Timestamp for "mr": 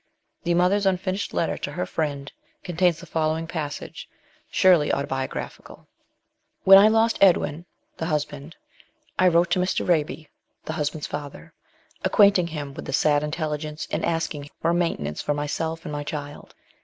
9.59-9.87